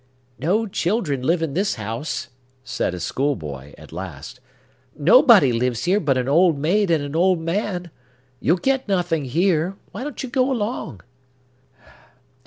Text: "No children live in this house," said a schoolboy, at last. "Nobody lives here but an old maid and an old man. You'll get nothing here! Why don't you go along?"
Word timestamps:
"No 0.39 0.65
children 0.65 1.21
live 1.21 1.43
in 1.43 1.53
this 1.53 1.75
house," 1.75 2.29
said 2.63 2.95
a 2.95 2.99
schoolboy, 2.99 3.75
at 3.77 3.91
last. 3.91 4.39
"Nobody 4.97 5.53
lives 5.53 5.83
here 5.83 5.99
but 5.99 6.17
an 6.17 6.27
old 6.27 6.57
maid 6.57 6.89
and 6.89 7.03
an 7.03 7.15
old 7.15 7.39
man. 7.39 7.91
You'll 8.39 8.57
get 8.57 8.87
nothing 8.87 9.25
here! 9.25 9.75
Why 9.91 10.01
don't 10.03 10.23
you 10.23 10.29
go 10.29 10.51
along?" 10.51 11.01